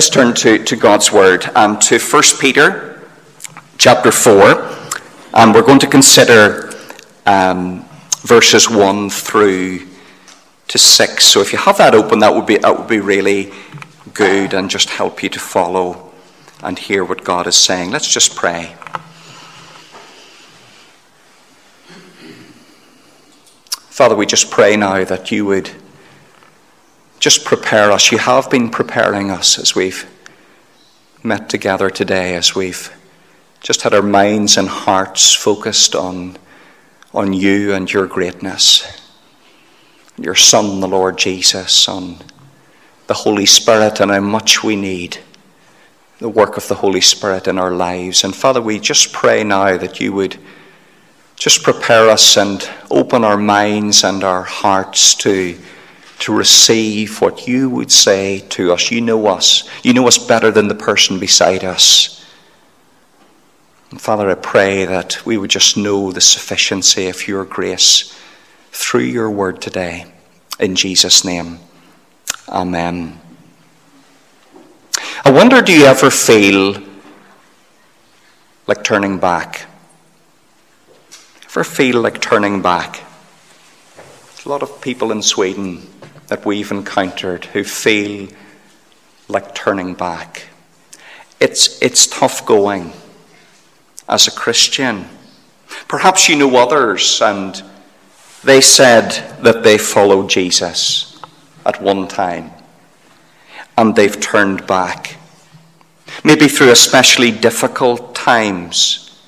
[0.00, 3.02] Let's turn to, to God's Word and to 1 Peter
[3.76, 4.66] chapter 4.
[5.34, 6.72] And we're going to consider
[7.26, 7.84] um,
[8.22, 9.86] verses 1 through
[10.68, 11.22] to 6.
[11.22, 13.52] So if you have that open, that would be, that would be really
[14.14, 16.10] good and just help you to follow
[16.62, 17.90] and hear what God is saying.
[17.90, 18.74] Let's just pray.
[23.90, 25.70] Father, we just pray now that you would
[27.20, 28.10] just prepare us.
[28.10, 30.10] You have been preparing us as we've
[31.22, 32.90] met together today, as we've
[33.60, 36.38] just had our minds and hearts focused on,
[37.12, 38.84] on you and your greatness,
[40.16, 42.16] your Son, the Lord Jesus, on
[43.06, 45.18] the Holy Spirit, and how much we need
[46.20, 48.24] the work of the Holy Spirit in our lives.
[48.24, 50.38] And Father, we just pray now that you would
[51.36, 55.58] just prepare us and open our minds and our hearts to
[56.20, 58.90] to receive what you would say to us.
[58.90, 59.68] You know us.
[59.82, 62.24] You know us better than the person beside us.
[63.90, 68.16] And Father, I pray that we would just know the sufficiency of your grace
[68.70, 70.12] through your word today.
[70.60, 71.58] In Jesus' name,
[72.48, 73.18] Amen.
[75.24, 76.82] I wonder do you ever feel
[78.66, 79.66] like turning back?
[81.44, 83.04] Ever feel like turning back?
[84.44, 85.86] A lot of people in Sweden
[86.30, 88.28] that we've encountered who feel
[89.28, 90.44] like turning back.
[91.40, 92.92] It's, it's tough going
[94.08, 95.06] as a Christian.
[95.88, 97.60] Perhaps you know others and
[98.44, 99.10] they said
[99.42, 101.20] that they followed Jesus
[101.66, 102.52] at one time
[103.76, 105.16] and they've turned back.
[106.22, 109.20] Maybe through especially difficult times.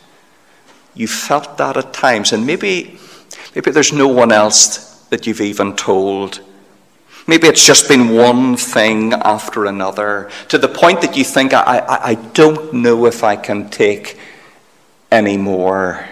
[0.95, 2.99] You felt that at times, and maybe,
[3.55, 6.41] maybe there's no one else that you've even told
[7.27, 11.79] Maybe it's just been one thing after another to the point that you think, I,
[11.79, 14.19] I, I don't know if I can take
[15.11, 16.09] any more.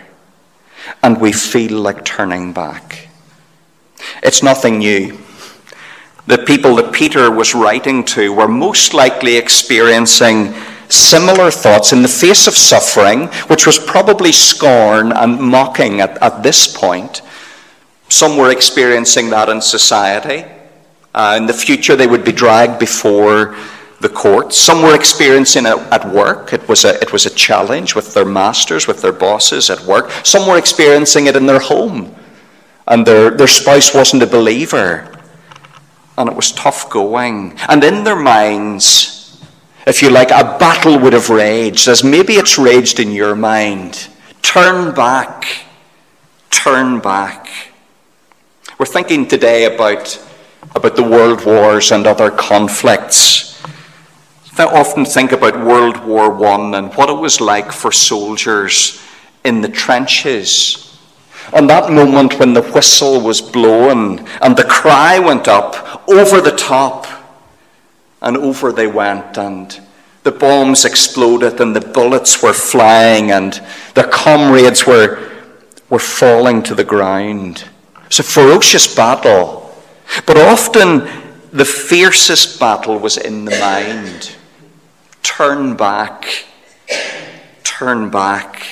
[1.02, 3.08] And we feel like turning back.
[4.22, 5.18] It's nothing new.
[6.26, 10.54] The people that Peter was writing to were most likely experiencing
[10.88, 16.42] similar thoughts in the face of suffering, which was probably scorn and mocking at, at
[16.42, 17.22] this point.
[18.08, 20.44] Some were experiencing that in society.
[21.14, 23.56] Uh, in the future, they would be dragged before
[24.00, 24.56] the courts.
[24.56, 26.52] Some were experiencing it at work.
[26.52, 30.10] It was, a, it was a challenge with their masters, with their bosses at work.
[30.24, 32.14] Some were experiencing it in their home,
[32.86, 35.06] and their, their spouse wasn't a believer.
[36.16, 37.58] And it was tough going.
[37.68, 39.42] And in their minds,
[39.86, 44.08] if you like, a battle would have raged, as maybe it's raged in your mind.
[44.42, 45.44] Turn back.
[46.50, 47.48] Turn back.
[48.78, 50.16] We're thinking today about
[50.74, 53.50] about the world wars and other conflicts.
[54.58, 59.00] I often think about World War I and what it was like for soldiers
[59.42, 60.98] in the trenches.
[61.54, 66.54] On that moment when the whistle was blown and the cry went up, over the
[66.56, 67.06] top,
[68.20, 69.80] and over they went, and
[70.24, 73.62] the bombs exploded and the bullets were flying and
[73.94, 75.30] their comrades were,
[75.88, 77.64] were falling to the ground.
[77.94, 79.69] It was a ferocious battle.
[80.26, 81.08] But often
[81.52, 84.36] the fiercest battle was in the mind.
[85.22, 86.44] Turn back.
[87.62, 88.66] Turn back.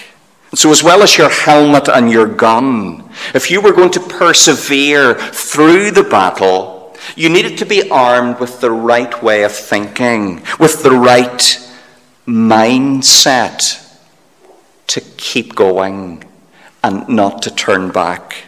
[0.55, 5.15] So, as well as your helmet and your gun, if you were going to persevere
[5.15, 10.83] through the battle, you needed to be armed with the right way of thinking, with
[10.83, 11.59] the right
[12.27, 13.85] mindset
[14.87, 16.25] to keep going
[16.83, 18.48] and not to turn back.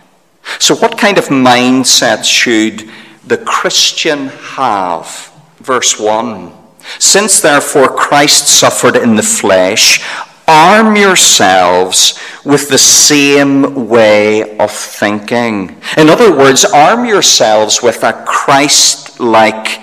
[0.58, 2.90] So, what kind of mindset should
[3.26, 5.32] the Christian have?
[5.58, 6.52] Verse 1
[6.98, 10.04] Since therefore Christ suffered in the flesh,
[10.48, 15.80] arm yourselves with the same way of thinking.
[15.96, 19.80] In other words, arm yourselves with a Christ like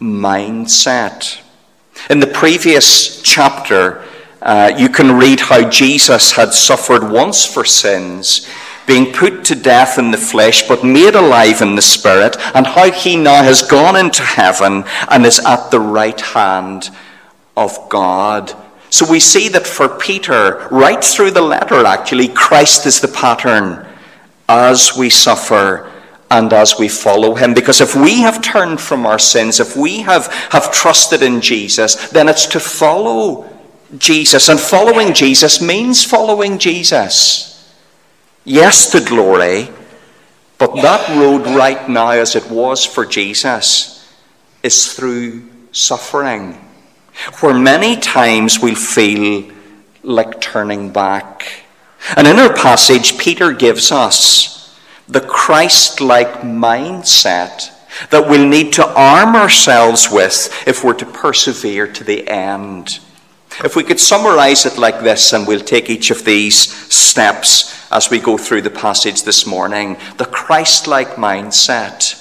[0.00, 1.40] mindset.
[2.10, 4.04] In the previous chapter,
[4.40, 8.48] uh, you can read how Jesus had suffered once for sins
[8.88, 12.90] being put to death in the flesh, but made alive in the spirit, and how
[12.90, 16.88] he now has gone into heaven and is at the right hand
[17.56, 18.54] of God.
[18.90, 23.86] So we see that for Peter, right through the letter, actually, Christ is the pattern
[24.48, 25.92] as we suffer
[26.30, 27.52] and as we follow him.
[27.52, 32.08] Because if we have turned from our sins, if we have, have trusted in Jesus,
[32.08, 33.54] then it's to follow
[33.98, 34.48] Jesus.
[34.48, 37.47] And following Jesus means following Jesus
[38.48, 39.68] yes to glory,
[40.58, 44.12] but that road right now, as it was for Jesus,
[44.62, 46.64] is through suffering.
[47.40, 49.50] where many times we'll feel
[50.04, 51.64] like turning back.
[52.16, 54.78] And in our passage, Peter gives us
[55.08, 57.72] the Christ like mindset
[58.10, 63.00] that we'll need to arm ourselves with if we're to persevere to the end.
[63.64, 68.10] If we could summarize it like this, and we'll take each of these steps as
[68.10, 72.14] we go through the passage this morning the Christ like mindset.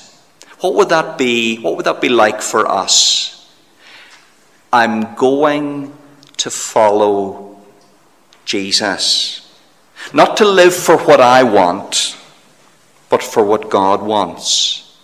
[0.60, 1.60] What would that be?
[1.60, 3.52] What would that be like for us?
[4.74, 5.96] I'm going
[6.38, 7.60] to follow
[8.46, 9.44] Jesus.
[10.14, 12.18] Not to live for what I want,
[13.10, 14.98] but for what God wants.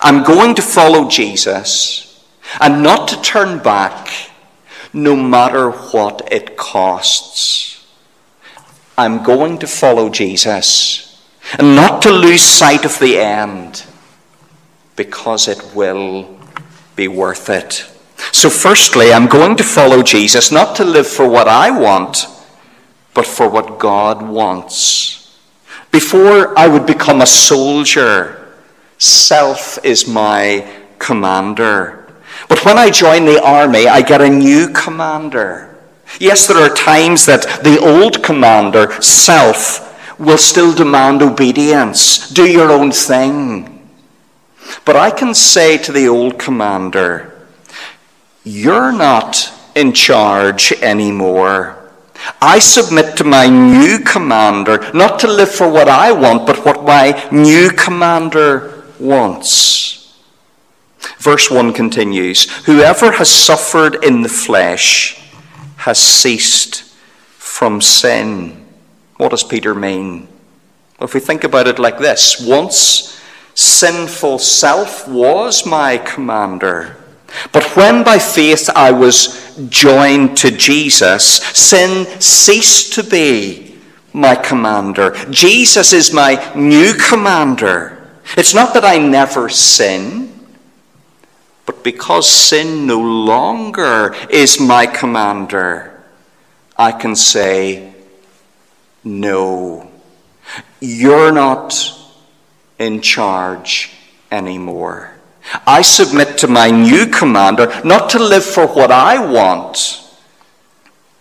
[0.00, 2.24] I'm going to follow Jesus
[2.60, 4.08] and not to turn back
[4.92, 7.71] no matter what it costs.
[8.96, 11.22] I'm going to follow Jesus
[11.58, 13.84] and not to lose sight of the end
[14.96, 16.38] because it will
[16.96, 17.88] be worth it.
[18.30, 22.26] So, firstly, I'm going to follow Jesus not to live for what I want,
[23.14, 25.38] but for what God wants.
[25.90, 28.54] Before I would become a soldier,
[28.98, 30.66] self is my
[30.98, 32.06] commander.
[32.48, 35.71] But when I join the army, I get a new commander.
[36.18, 39.88] Yes, there are times that the old commander, self,
[40.18, 42.30] will still demand obedience.
[42.30, 43.88] Do your own thing.
[44.84, 47.46] But I can say to the old commander,
[48.44, 51.78] You're not in charge anymore.
[52.40, 56.84] I submit to my new commander, not to live for what I want, but what
[56.84, 60.14] my new commander wants.
[61.18, 65.18] Verse 1 continues Whoever has suffered in the flesh
[65.82, 66.84] has ceased
[67.38, 68.64] from sin.
[69.16, 70.28] What does Peter mean?
[70.98, 73.20] Well, if we think about it like this once
[73.54, 76.96] sinful self was my commander.
[77.50, 83.76] But when by faith I was joined to Jesus, sin ceased to be
[84.12, 85.16] my commander.
[85.30, 88.08] Jesus is my new commander.
[88.36, 90.31] It's not that I never sin.
[91.82, 96.02] Because sin no longer is my commander,
[96.76, 97.94] I can say,
[99.04, 99.90] No,
[100.80, 101.74] you're not
[102.78, 103.92] in charge
[104.30, 105.10] anymore.
[105.66, 110.00] I submit to my new commander not to live for what I want,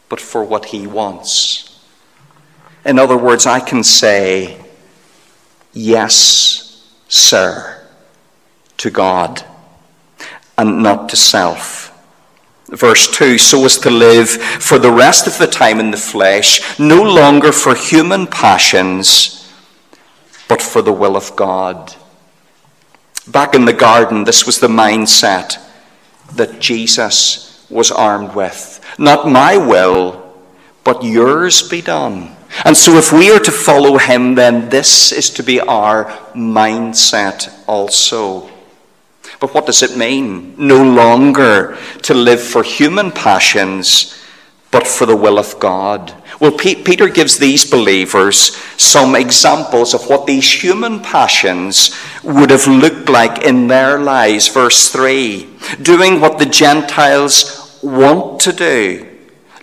[0.09, 1.67] but for what he wants.
[2.85, 4.57] In other words, I can say,
[5.73, 7.87] Yes, sir,
[8.77, 9.45] to God
[10.61, 11.87] and not to self.
[12.67, 16.79] Verse 2 so as to live for the rest of the time in the flesh,
[16.79, 19.51] no longer for human passions,
[20.47, 21.95] but for the will of God.
[23.27, 25.57] Back in the garden, this was the mindset
[26.35, 28.79] that Jesus was armed with.
[28.99, 30.33] Not my will,
[30.83, 32.35] but yours be done.
[32.65, 36.05] And so, if we are to follow him, then this is to be our
[36.35, 38.50] mindset also.
[39.41, 40.53] But what does it mean?
[40.55, 44.23] No longer to live for human passions,
[44.69, 46.13] but for the will of God.
[46.39, 53.09] Well, Peter gives these believers some examples of what these human passions would have looked
[53.09, 54.47] like in their lives.
[54.47, 55.49] Verse 3
[55.81, 59.07] doing what the Gentiles want to do,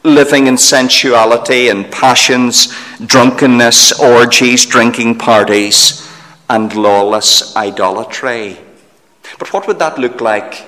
[0.02, 2.75] living in sensuality and passions,
[3.06, 6.08] drunkenness, orgies, drinking parties,
[6.50, 8.58] and lawless idolatry.
[9.38, 10.66] But what would that look like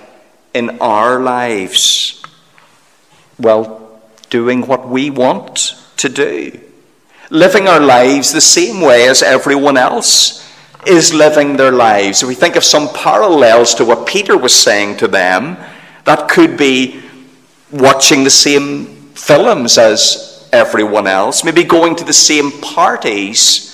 [0.55, 2.23] in our lives?
[3.39, 4.01] Well,
[4.31, 6.59] doing what we want to do.
[7.31, 10.47] Living our lives the same way as everyone else
[10.87, 12.23] is living their lives.
[12.23, 15.57] If we think of some parallels to what Peter was saying to them,
[16.05, 17.03] that could be
[17.71, 23.70] watching the same films as everyone else, maybe going to the same parties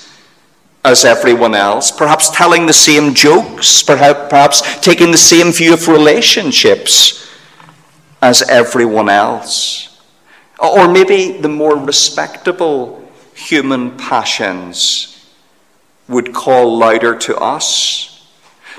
[0.87, 7.29] as everyone else, perhaps telling the same jokes, perhaps taking the same view of relationships
[8.21, 10.01] as everyone else.
[10.59, 13.03] Or maybe the more respectable
[13.35, 15.29] human passions
[16.07, 18.25] would call louder to us,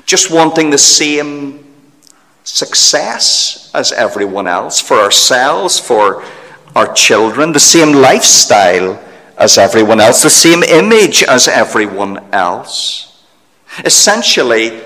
[0.05, 1.63] just wanting the same
[2.43, 6.25] success as everyone else for ourselves, for
[6.75, 8.99] our children, the same lifestyle
[9.39, 13.23] as everyone else, the same image as everyone else.
[13.85, 14.81] Essentially,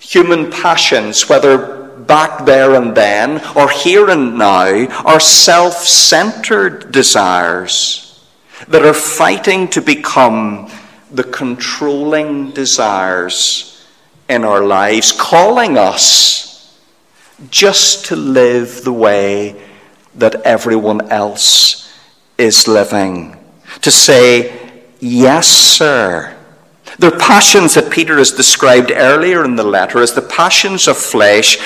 [0.00, 8.26] human passions, whether back there and then or here and now, are self centered desires
[8.68, 10.70] that are fighting to become
[11.10, 13.86] the controlling desires
[14.28, 16.80] in our lives, calling us
[17.50, 19.60] just to live the way
[20.14, 21.92] that everyone else
[22.38, 23.36] is living.
[23.82, 24.60] To say,
[25.00, 26.34] Yes, sir.
[26.98, 31.60] They're passions that Peter has described earlier in the letter as the passions of flesh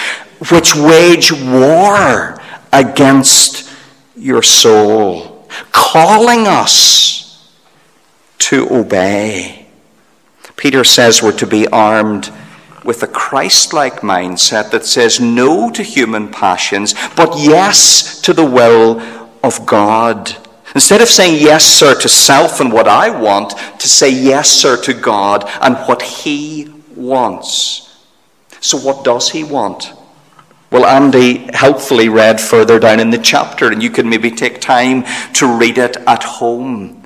[0.51, 2.41] which wage war
[2.73, 3.71] against
[4.17, 7.53] your soul, calling us
[8.39, 9.67] to obey.
[10.57, 12.33] Peter says we're to be armed
[12.85, 18.45] with a Christ like mindset that says no to human passions, but yes to the
[18.45, 19.01] will
[19.43, 20.37] of God.
[20.79, 24.81] Instead of saying yes, sir, to self and what I want, to say yes, sir,
[24.83, 28.07] to God and what He wants.
[28.61, 29.93] So, what does He want?
[30.71, 35.03] Well, Andy helpfully read further down in the chapter, and you can maybe take time
[35.33, 37.03] to read it at home.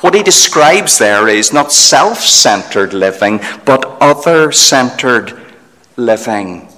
[0.00, 5.32] What he describes there is not self centered living, but other centered
[5.96, 6.68] living.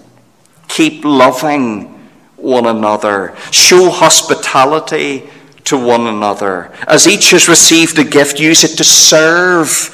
[0.68, 1.92] Keep loving
[2.36, 5.28] one another, show hospitality
[5.66, 6.72] to one another.
[6.86, 9.88] As each has received a gift, use it to serve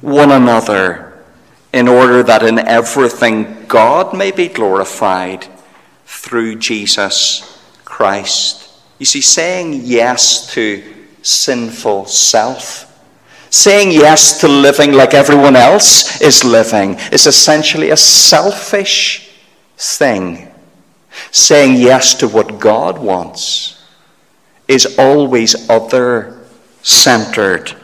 [0.00, 1.12] one another
[1.72, 5.46] in order that in everything God may be glorified
[6.06, 8.70] through Jesus Christ.
[8.98, 10.82] You see, saying yes to
[11.22, 12.86] sinful self,
[13.50, 19.30] saying yes to living like everyone else is living, is essentially a selfish
[19.76, 20.48] thing.
[21.30, 23.79] Saying yes to what God wants
[24.70, 26.38] is always other
[26.82, 27.74] centered,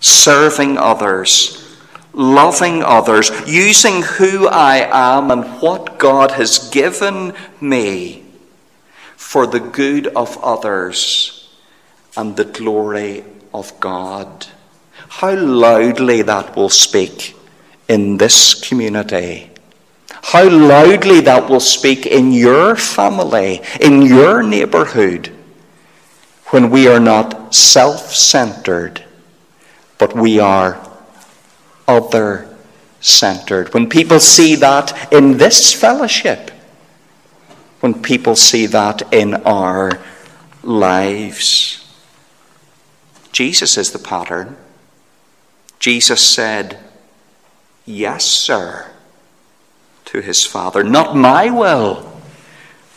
[0.00, 1.78] serving others,
[2.12, 8.22] loving others, using who I am and what God has given me
[9.16, 11.48] for the good of others
[12.18, 13.24] and the glory
[13.54, 14.46] of God.
[15.08, 17.34] How loudly that will speak
[17.88, 19.50] in this community.
[20.10, 25.32] How loudly that will speak in your family, in your neighborhood
[26.50, 29.04] when we are not self centered,
[29.98, 30.80] but we are
[31.88, 32.48] other
[33.00, 33.72] centered.
[33.74, 36.50] When people see that in this fellowship,
[37.80, 40.00] when people see that in our
[40.62, 41.84] lives,
[43.32, 44.56] Jesus is the pattern.
[45.78, 46.78] Jesus said,
[47.84, 48.90] Yes, sir,
[50.06, 50.82] to his Father.
[50.82, 52.15] Not my will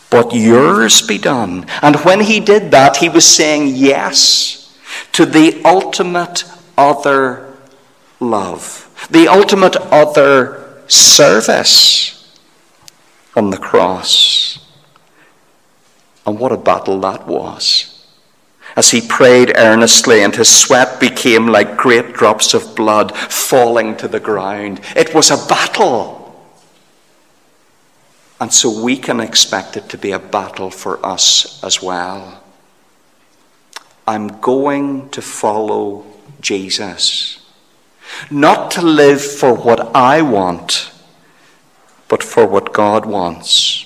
[0.09, 1.65] but yours be done.
[1.81, 4.77] And when he did that, he was saying yes
[5.11, 6.43] to the ultimate
[6.77, 7.53] other
[8.19, 12.37] love, the ultimate other service
[13.35, 14.65] on the cross.
[16.25, 17.95] And what a battle that was.
[18.75, 24.07] As he prayed earnestly, and his sweat became like great drops of blood falling to
[24.07, 24.79] the ground.
[24.95, 26.18] It was a battle.
[28.39, 32.41] And so we can expect it to be a battle for us as well.
[34.07, 36.05] I'm going to follow
[36.41, 37.45] Jesus.
[38.31, 40.91] Not to live for what I want,
[42.07, 43.85] but for what God wants.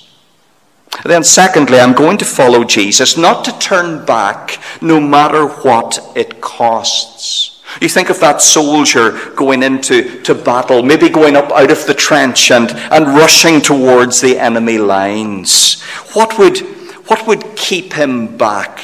[1.04, 6.40] Then, secondly, I'm going to follow Jesus, not to turn back no matter what it
[6.40, 7.53] costs.
[7.82, 11.94] You think of that soldier going into to battle, maybe going up out of the
[11.94, 15.82] trench and, and rushing towards the enemy lines.
[16.14, 16.60] What would,
[17.08, 18.80] what would keep him back?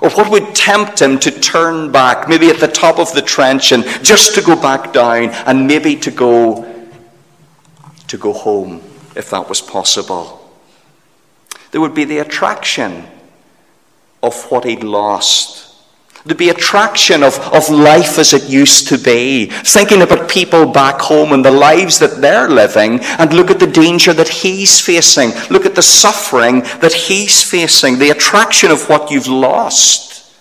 [0.00, 3.70] Or what would tempt him to turn back, maybe at the top of the trench
[3.70, 6.68] and just to go back down and maybe to go
[8.08, 8.82] to go home
[9.14, 10.38] if that was possible?
[11.70, 13.06] There would be the attraction
[14.22, 15.71] of what he'd lost
[16.24, 21.00] There'd be attraction of, of life as it used to be, thinking about people back
[21.00, 25.30] home and the lives that they're living, and look at the danger that he's facing.
[25.50, 27.98] Look at the suffering that he's facing.
[27.98, 30.32] The attraction of what you've lost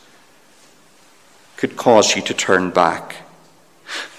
[1.58, 3.16] could cause you to turn back.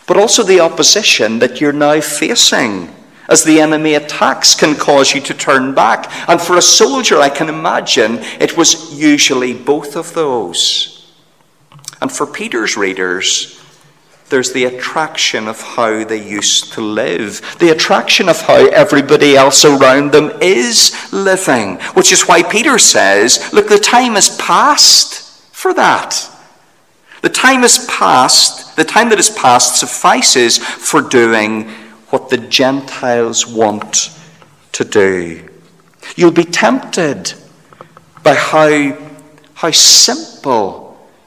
[0.09, 2.93] But also the opposition that you're now facing
[3.29, 6.13] as the enemy attacks can cause you to turn back.
[6.29, 10.92] And for a soldier, I can imagine it was usually both of those.
[12.03, 13.63] And for Peter's readers,
[14.29, 19.65] there's the attraction of how they used to live, the attraction of how everybody else
[19.65, 25.73] around them is living, which is why Peter says, Look, the time is past for
[25.75, 26.29] that.
[27.21, 31.69] The time is past, the time that is past suffices for doing
[32.11, 34.11] what the Gentiles want
[34.73, 35.49] to do.
[36.17, 37.35] You'll be tempted
[38.25, 38.99] by how,
[39.55, 40.82] how simple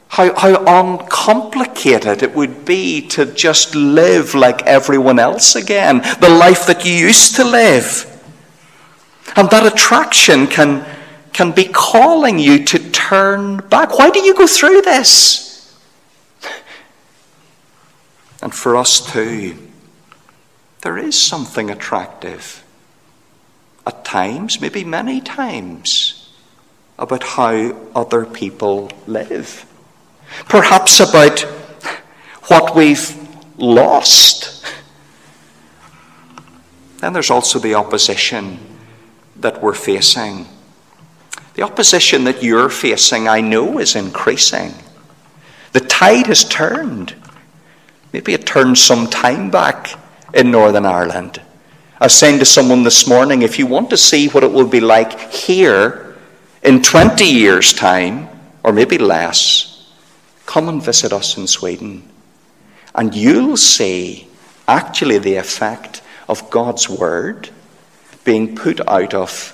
[0.07, 6.67] how, how uncomplicated it would be to just live like everyone else again, the life
[6.67, 8.11] that you used to live.
[9.35, 10.85] And that attraction can,
[11.33, 13.97] can be calling you to turn back?
[13.97, 15.45] Why do you go through this?
[18.41, 19.57] And for us too,
[20.81, 22.63] there is something attractive
[23.87, 26.31] at times, maybe many times,
[26.97, 29.65] about how other people live.
[30.47, 31.41] Perhaps about
[32.47, 33.15] what we've
[33.57, 34.65] lost.
[36.99, 38.59] Then there's also the opposition
[39.37, 40.47] that we're facing.
[41.55, 44.73] The opposition that you're facing, I know, is increasing.
[45.71, 47.15] The tide has turned.
[48.13, 49.99] Maybe it turned some time back
[50.33, 51.41] in Northern Ireland.
[51.99, 54.67] I was saying to someone this morning if you want to see what it will
[54.67, 56.15] be like here
[56.63, 58.27] in 20 years' time,
[58.63, 59.74] or maybe less,
[60.45, 62.07] come and visit us in Sweden.
[62.93, 64.27] And you'll see
[64.67, 67.49] actually the effect of God's Word
[68.23, 69.51] being put out of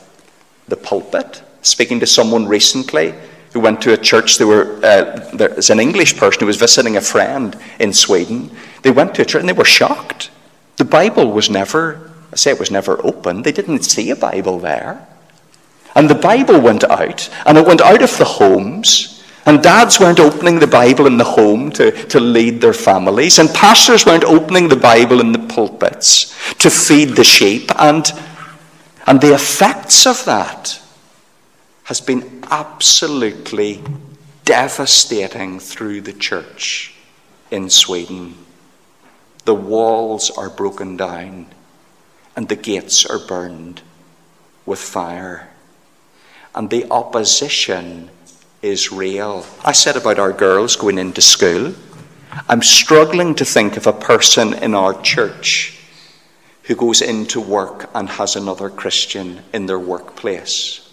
[0.67, 1.43] the pulpit.
[1.61, 3.13] Speaking to someone recently
[3.53, 7.01] who went to a church, they were, uh, an English person who was visiting a
[7.01, 8.51] friend in Sweden.
[8.81, 10.29] They went to a church and they were shocked.
[10.77, 13.41] The Bible was never I say it was never open.
[13.41, 15.05] They didn't see a Bible there.
[15.95, 19.20] And the Bible went out, and it went out of the homes.
[19.45, 23.39] And dads weren't opening the Bible in the home to, to lead their families.
[23.39, 27.71] And pastors weren't opening the Bible in the pulpits to feed the sheep.
[27.79, 28.11] And,
[29.07, 30.79] and the effects of that
[31.85, 33.81] has been absolutely
[34.45, 36.93] devastating through the church
[37.49, 38.35] in Sweden.
[39.45, 41.47] The walls are broken down
[42.35, 43.81] and the gates are burned
[44.65, 45.49] with fire.
[46.53, 48.09] And the opposition
[48.61, 49.45] is real.
[49.63, 51.73] I said about our girls going into school,
[52.47, 55.77] I'm struggling to think of a person in our church
[56.63, 60.87] who goes into work and has another Christian in their workplace.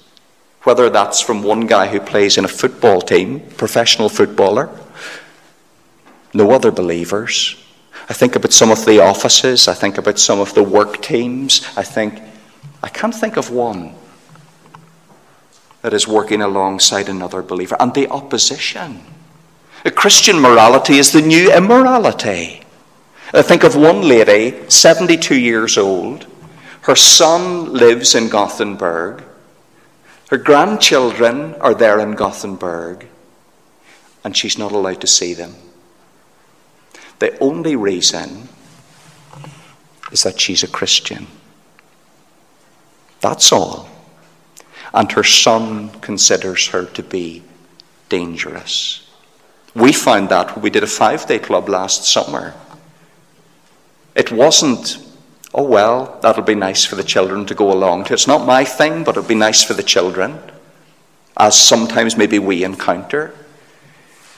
[0.63, 4.69] Whether that's from one guy who plays in a football team, professional footballer,
[6.35, 7.55] no other believers,
[8.09, 11.67] I think about some of the offices, I think about some of the work teams.
[11.77, 12.21] I think,
[12.83, 13.95] I can't think of one
[15.89, 17.75] that is working alongside another believer.
[17.81, 19.01] And the opposition.
[19.87, 22.61] A Christian morality is the new immorality.
[23.33, 26.27] I think of one lady, 72 years old.
[26.83, 29.25] Her son lives in Gothenburg.
[30.29, 33.07] Her grandchildren are there in Gothenburg.
[34.23, 35.55] And she's not allowed to see them.
[37.19, 38.51] The only reason
[40.13, 41.29] is that she's a Christian.
[43.23, 43.89] That's all.
[44.93, 47.43] And her son considers her to be
[48.09, 49.09] dangerous.
[49.75, 52.55] We found that when we did a five day club last summer.
[54.15, 54.99] It wasn't,
[55.55, 58.15] oh well, that'll be nice for the children to go along to.
[58.15, 60.41] It's not my thing, but it'll be nice for the children,
[61.37, 63.33] as sometimes maybe we encounter.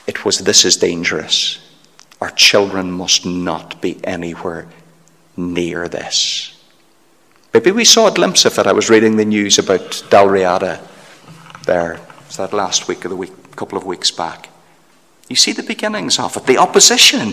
[0.05, 1.57] It was, this is dangerous.
[2.19, 4.67] Our children must not be anywhere
[5.35, 6.60] near this.
[7.53, 8.67] Maybe we saw a glimpse of it.
[8.67, 10.81] I was reading the news about Dalriada
[11.65, 11.99] there.
[12.27, 14.49] Was that last week or the week, a couple of weeks back?
[15.27, 17.29] You see the beginnings of it, the opposition.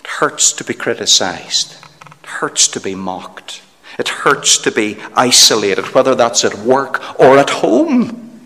[0.00, 1.76] It hurts to be criticized.
[2.22, 3.62] It hurts to be mocked.
[3.98, 8.40] It hurts to be isolated, whether that's at work or at home.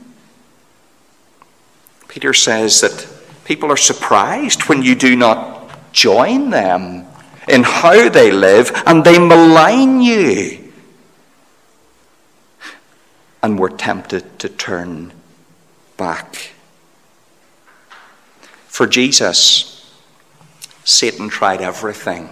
[2.09, 7.07] Peter says that People are surprised when you do not join them
[7.51, 10.73] in how they live and they malign you.
[13.43, 15.13] And we're tempted to turn
[15.97, 16.53] back.
[18.67, 19.93] For Jesus,
[20.85, 22.31] Satan tried everything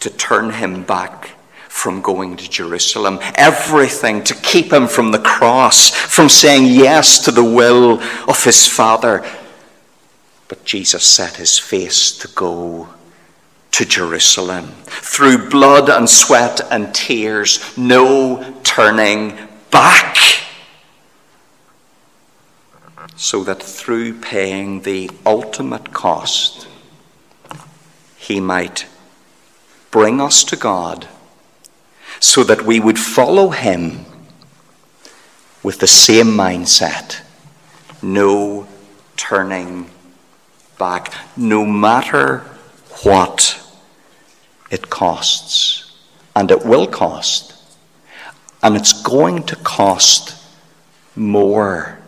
[0.00, 1.30] to turn him back
[1.68, 7.30] from going to Jerusalem, everything to keep him from the cross, from saying yes to
[7.30, 9.24] the will of his Father.
[10.48, 12.88] But Jesus set his face to go
[13.72, 14.66] to Jerusalem.
[14.86, 19.38] Through blood and sweat and tears, no turning
[19.70, 20.16] back.
[23.16, 26.66] So that through paying the ultimate cost,
[28.16, 28.86] he might
[29.90, 31.08] bring us to God
[32.18, 34.04] so that we would follow him
[35.62, 37.20] with the same mindset
[38.02, 38.66] no
[39.16, 39.90] turning
[40.78, 42.44] back, no matter
[43.02, 43.60] what
[44.70, 45.96] it costs.
[46.34, 47.54] And it will cost.
[48.62, 50.36] And it's going to cost
[51.16, 51.98] more.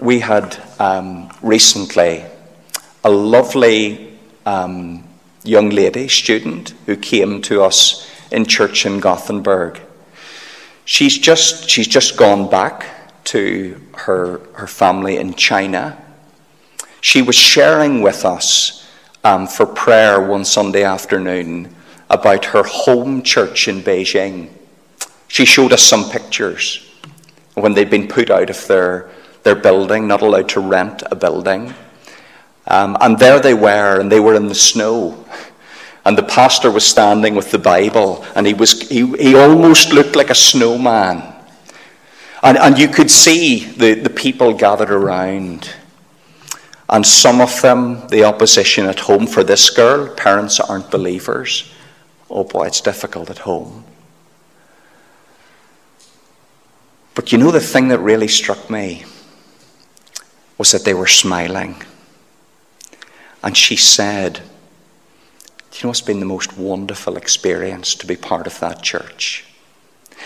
[0.00, 2.24] We had um, recently
[3.04, 5.04] a lovely um,
[5.42, 9.80] young lady, student, who came to us in church in Gothenburg.
[10.84, 16.02] She's just, she's just gone back to her, her family in China.
[17.00, 18.81] She was sharing with us
[19.24, 21.74] um, for prayer one Sunday afternoon
[22.10, 24.50] about her home church in Beijing.
[25.28, 26.88] She showed us some pictures
[27.54, 29.10] when they'd been put out of their,
[29.42, 31.72] their building, not allowed to rent a building.
[32.66, 35.24] Um, and there they were, and they were in the snow.
[36.04, 40.16] And the pastor was standing with the Bible, and he, was, he, he almost looked
[40.16, 41.22] like a snowman.
[42.42, 45.70] And, and you could see the, the people gathered around.
[46.92, 51.72] And some of them, the opposition at home for this girl, parents aren't believers.
[52.28, 53.84] Oh boy, it's difficult at home.
[57.14, 59.06] But you know the thing that really struck me
[60.58, 61.82] was that they were smiling.
[63.42, 64.42] And she said,
[65.70, 69.46] Do you know it's been the most wonderful experience to be part of that church?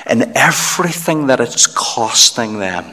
[0.05, 2.92] And everything that it's costing them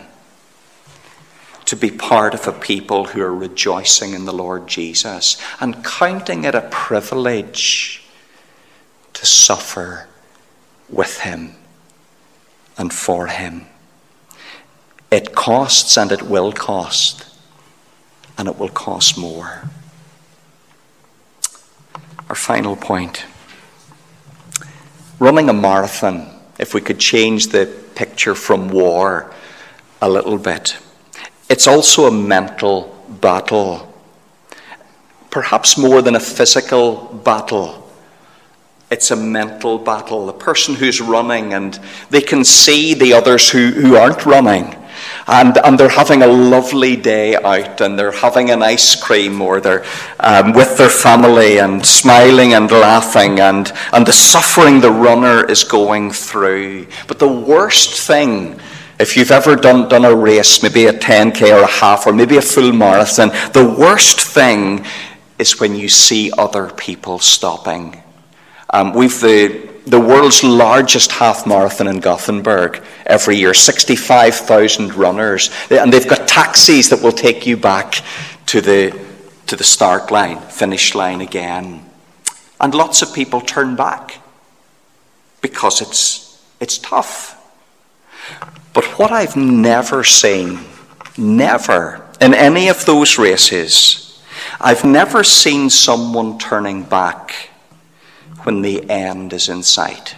[1.65, 6.43] to be part of a people who are rejoicing in the Lord Jesus and counting
[6.43, 8.03] it a privilege
[9.13, 10.07] to suffer
[10.89, 11.55] with Him
[12.77, 13.67] and for Him.
[15.11, 17.25] It costs and it will cost,
[18.37, 19.69] and it will cost more.
[22.29, 23.25] Our final point
[25.19, 26.27] running a marathon,
[26.59, 29.31] if we could change the picture from war
[30.01, 30.77] a little bit,
[31.53, 33.87] it's also a mental battle,
[35.29, 37.87] perhaps more than a physical battle.
[38.89, 40.25] It's a mental battle.
[40.25, 44.75] The person who's running, and they can see the others who, who aren't running.
[45.27, 49.61] And, and they're having a lovely day out, and they're having an ice cream, or
[49.61, 49.85] they're
[50.19, 55.63] um, with their family and smiling and laughing, and, and the suffering the runner is
[55.63, 56.87] going through.
[57.07, 58.59] But the worst thing,
[59.03, 62.37] if you've ever done, done a race, maybe a 10k or a half, or maybe
[62.37, 64.85] a full marathon, the worst thing
[65.37, 68.01] is when you see other people stopping.
[68.69, 75.49] Um, we've the the world's largest half marathon in Gothenburg every year, 65,000 runners.
[75.69, 78.01] And they've got taxis that will take you back
[78.45, 78.97] to the,
[79.47, 81.83] to the start line, finish line again.
[82.61, 84.21] And lots of people turn back
[85.41, 87.42] because it's, it's tough.
[88.73, 90.59] But what I've never seen,
[91.17, 94.23] never, in any of those races,
[94.59, 97.49] I've never seen someone turning back
[98.43, 100.15] when the end is in sight.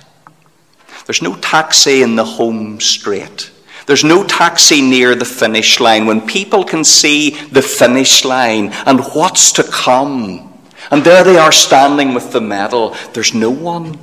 [1.06, 3.52] There's no taxi in the home straight.
[3.86, 9.00] There's no taxi near the finish line when people can see the finish line and
[9.14, 10.52] what's to come.
[10.90, 12.96] And there they are standing with the medal.
[13.14, 14.00] There's no one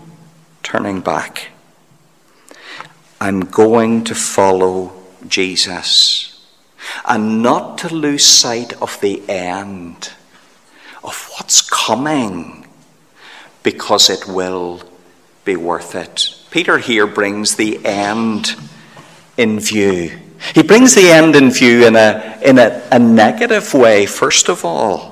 [0.63, 1.49] turning back.
[3.23, 4.91] I'm going to follow
[5.29, 6.45] Jesus
[7.07, 10.11] and not to lose sight of the end,
[11.05, 12.67] of what's coming
[13.63, 14.83] because it will
[15.45, 16.35] be worth it.
[16.51, 18.57] Peter here brings the end
[19.37, 20.19] in view.
[20.53, 24.65] He brings the end in view in a, in a, a negative way, first of
[24.65, 25.12] all.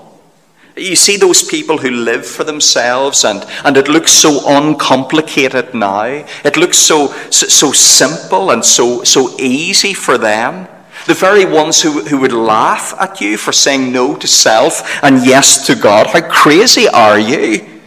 [0.77, 6.25] You see those people who live for themselves, and, and it looks so uncomplicated now.
[6.45, 10.69] It looks so, so, simple and so, so easy for them.
[11.07, 15.27] The very ones who, who would laugh at you for saying no to self and
[15.27, 16.07] yes to God.
[16.09, 17.81] How crazy are you?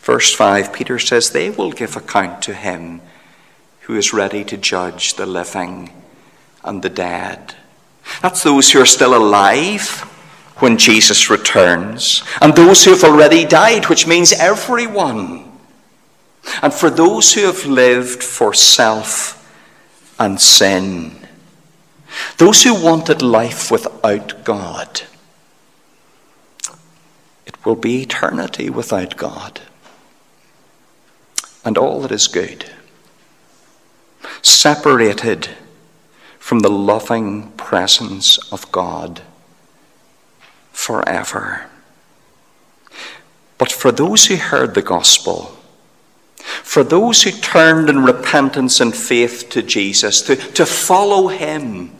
[0.00, 3.00] Verse 5, Peter says, They will give account to him
[3.82, 5.92] who is ready to judge the living
[6.64, 7.54] and the dead.
[8.22, 10.06] That's those who are still alive
[10.60, 15.50] when Jesus returns, and those who have already died, which means everyone.
[16.62, 19.36] And for those who have lived for self
[20.18, 21.26] and sin,
[22.36, 25.02] those who wanted life without God,
[27.46, 29.60] it will be eternity without God.
[31.64, 32.70] And all that is good,
[34.42, 35.50] separated
[36.38, 39.22] from the loving presence of God
[40.80, 41.66] forever.
[43.58, 45.56] But for those who heard the gospel,
[46.62, 51.92] for those who turned in repentance and faith to Jesus, to, to follow Him,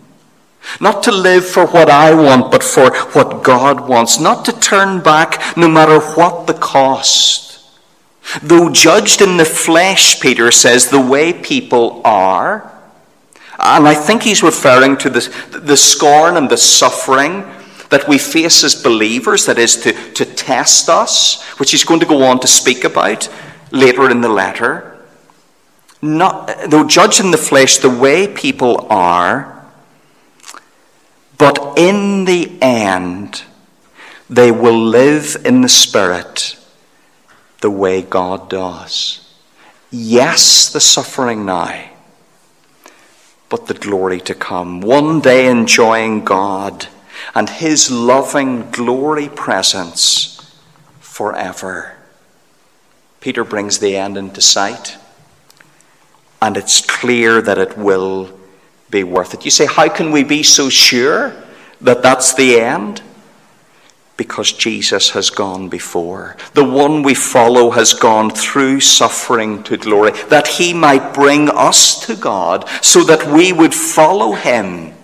[0.80, 5.02] not to live for what I want, but for what God wants, not to turn
[5.02, 7.50] back no matter what the cost
[8.42, 12.70] Though judged in the flesh, Peter says, the way people are,
[13.58, 17.44] and I think he's referring to the, the scorn and the suffering
[17.90, 22.06] that we face as believers, that is to, to test us, which he's going to
[22.06, 23.28] go on to speak about
[23.70, 24.86] later in the letter.
[26.00, 29.66] not, though judged in the flesh the way people are,
[31.36, 33.42] but in the end,
[34.28, 36.56] they will live in the Spirit
[37.60, 39.34] the way God does.
[39.90, 41.90] Yes, the suffering now,
[43.48, 44.80] but the glory to come.
[44.80, 46.86] One day enjoying God
[47.34, 50.56] and His loving glory presence
[51.00, 51.96] forever.
[53.20, 54.96] Peter brings the end into sight,
[56.40, 58.30] and it's clear that it will
[58.90, 59.44] be worth it.
[59.44, 61.34] You say, How can we be so sure
[61.80, 63.02] that that's the end?
[64.16, 66.36] Because Jesus has gone before.
[66.52, 72.06] The one we follow has gone through suffering to glory, that he might bring us
[72.06, 74.94] to God, so that we would follow him.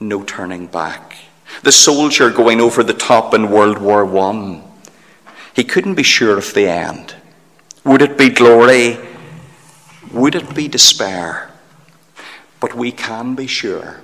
[0.00, 1.16] No turning back.
[1.62, 4.64] The soldier going over the top in World War One
[5.54, 7.14] he couldn't be sure of the end.
[7.84, 8.98] Would it be glory?
[10.12, 11.50] Would it be despair?
[12.60, 14.00] But we can be sure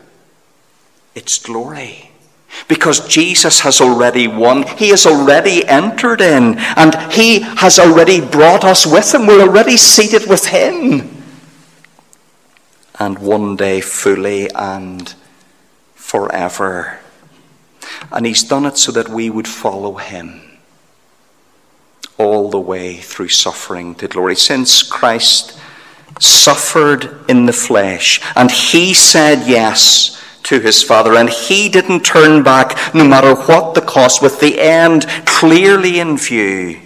[1.15, 2.11] it's glory.
[2.69, 4.65] Because Jesus has already won.
[4.77, 6.59] He has already entered in.
[6.77, 9.27] And He has already brought us with Him.
[9.27, 11.23] We're already seated with Him.
[12.99, 15.15] And one day fully and
[16.11, 16.99] forever.
[18.11, 20.43] And He's done it so that we would follow Him
[22.19, 24.35] all the way through suffering to glory.
[24.35, 25.59] Since Christ
[26.19, 32.43] suffered in the flesh and he said yes to his Father and he didn't turn
[32.43, 36.81] back no matter what the cost, with the end clearly in view.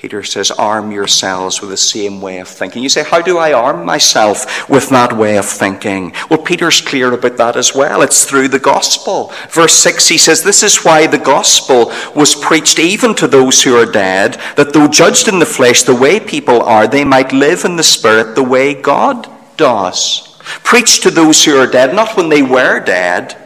[0.00, 2.82] Peter says, arm yourselves with the same way of thinking.
[2.82, 6.14] You say, how do I arm myself with that way of thinking?
[6.30, 8.00] Well, Peter's clear about that as well.
[8.00, 9.30] It's through the gospel.
[9.50, 13.76] Verse 6, he says, This is why the gospel was preached even to those who
[13.76, 17.66] are dead, that though judged in the flesh the way people are, they might live
[17.66, 20.34] in the spirit the way God does.
[20.64, 23.36] Preach to those who are dead, not when they were dead.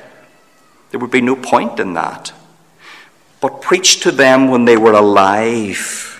[0.93, 2.33] There would be no point in that.
[3.41, 6.13] But preach to them when they were alive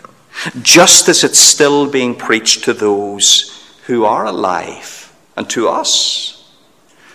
[0.63, 6.53] just as it's still being preached to those who are alive and to us,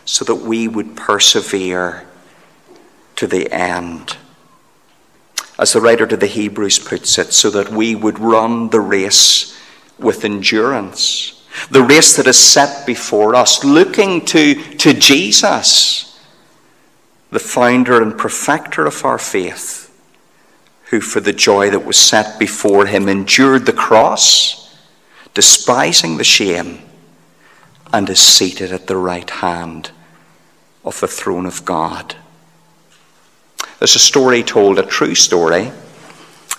[0.05, 2.07] so that we would persevere
[3.15, 4.17] to the end.
[5.57, 9.57] As the writer to the Hebrews puts it, so that we would run the race
[9.97, 11.45] with endurance.
[11.69, 16.19] The race that is set before us, looking to, to Jesus,
[17.31, 19.88] the founder and perfecter of our faith
[20.89, 24.75] who for the joy that was set before him endured the cross,
[25.33, 26.79] despising the shame,
[27.93, 29.91] and is seated at the right hand
[30.83, 32.15] of the throne of God.
[33.77, 35.71] There's a story told, a true story,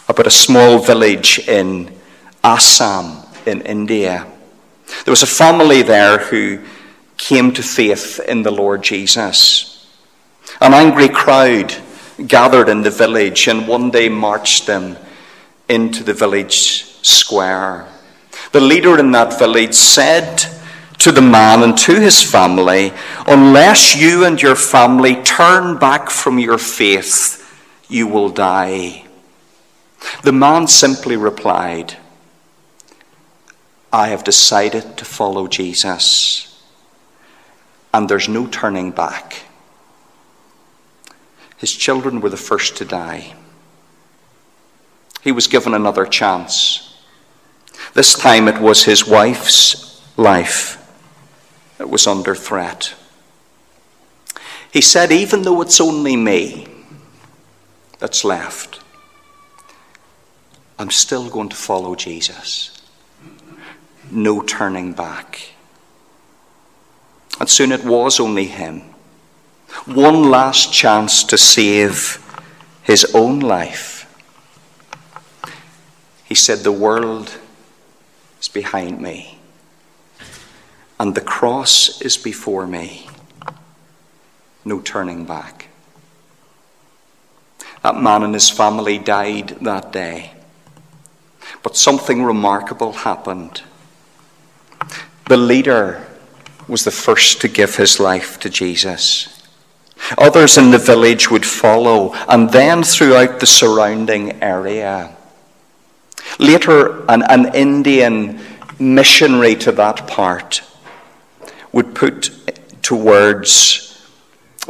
[0.09, 1.93] about a small village in
[2.43, 4.27] Assam in India.
[5.05, 6.61] There was a family there who
[7.16, 9.87] came to faith in the Lord Jesus.
[10.61, 11.75] An angry crowd
[12.27, 14.97] gathered in the village and one day marched them
[15.69, 17.87] into the village square.
[18.53, 20.45] The leader in that village said
[20.99, 22.93] to the man and to his family,
[23.27, 27.37] Unless you and your family turn back from your faith,
[27.89, 29.05] you will die.
[30.23, 31.97] The man simply replied,
[33.93, 36.63] I have decided to follow Jesus,
[37.93, 39.43] and there's no turning back.
[41.61, 43.35] His children were the first to die.
[45.20, 46.99] He was given another chance.
[47.92, 50.79] This time it was his wife's life
[51.77, 52.94] that was under threat.
[54.73, 56.66] He said, Even though it's only me
[57.99, 58.81] that's left,
[60.79, 62.81] I'm still going to follow Jesus.
[64.11, 65.51] No turning back.
[67.38, 68.89] And soon it was only him
[69.87, 72.19] one last chance to save
[72.83, 74.07] his own life.
[76.25, 77.39] He said, The world
[78.41, 79.39] is behind me,
[80.99, 83.09] and the cross is before me.
[84.65, 85.69] No turning back.
[87.83, 90.33] That man and his family died that day.
[91.63, 93.63] But something remarkable happened.
[95.29, 96.07] The leader
[96.69, 99.39] was the first to give his life to Jesus.
[100.19, 105.15] Others in the village would follow, and then throughout the surrounding area.
[106.39, 108.41] Later, an, an Indian
[108.79, 110.63] missionary to that part
[111.73, 112.31] would put
[112.83, 114.05] to words,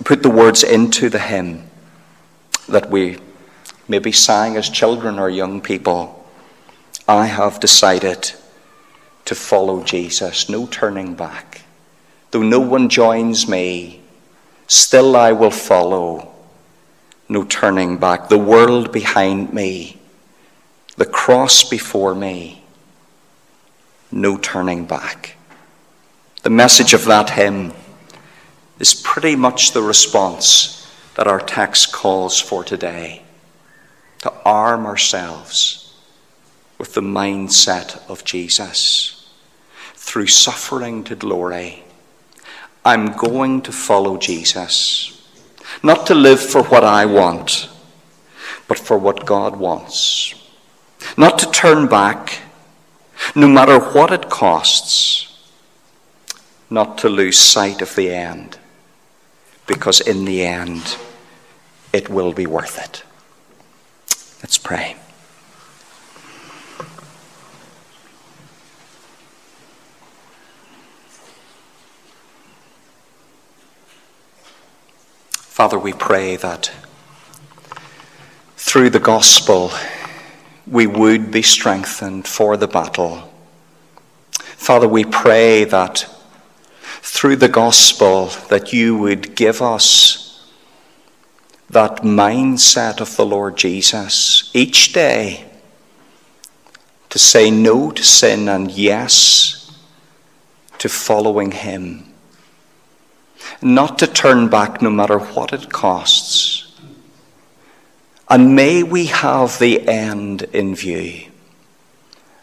[0.04, 1.70] put the words into the hymn
[2.68, 3.18] that we
[3.88, 6.16] maybe sang as children or young people.
[7.08, 8.32] I have decided
[9.24, 11.62] to follow Jesus, no turning back.
[12.30, 13.99] Though no one joins me,
[14.70, 16.32] still I will follow,
[17.28, 18.28] no turning back.
[18.28, 20.00] The world behind me,
[20.96, 22.62] the cross before me,
[24.12, 25.36] no turning back.
[26.42, 27.72] The message of that hymn
[28.78, 33.24] is pretty much the response that our text calls for today
[34.20, 35.98] to arm ourselves
[36.78, 39.28] with the mindset of Jesus
[39.94, 41.82] through suffering to glory.
[42.84, 45.28] I'm going to follow Jesus,
[45.82, 47.68] not to live for what I want,
[48.68, 50.34] but for what God wants.
[51.16, 52.40] Not to turn back,
[53.34, 55.26] no matter what it costs,
[56.70, 58.58] not to lose sight of the end,
[59.66, 60.96] because in the end,
[61.92, 63.02] it will be worth it.
[64.42, 64.96] Let's pray.
[75.60, 76.72] Father, we pray that
[78.56, 79.70] through the gospel
[80.66, 83.30] we would be strengthened for the battle.
[84.32, 86.06] Father, we pray that
[87.02, 90.50] through the gospel that you would give us
[91.68, 95.44] that mindset of the Lord Jesus each day
[97.10, 99.78] to say no to sin and yes
[100.78, 102.09] to following him
[103.62, 106.72] not to turn back no matter what it costs.
[108.28, 111.30] And may we have the end in view.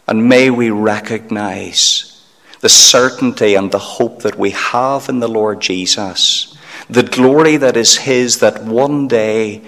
[0.06, 2.24] And may we recognize
[2.60, 6.56] the certainty and the hope that we have in the Lord Jesus,
[6.90, 9.62] the glory that is His that one day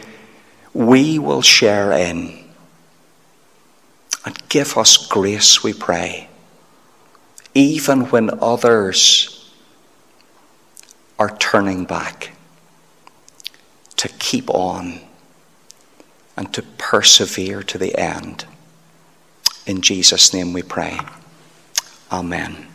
[0.74, 2.38] we will share in.
[4.24, 6.28] And give us grace, we pray,
[7.54, 9.39] even when others
[11.20, 12.30] are turning back,
[13.96, 14.98] to keep on
[16.34, 18.46] and to persevere to the end.
[19.66, 20.98] In Jesus' name we pray.
[22.10, 22.69] Amen.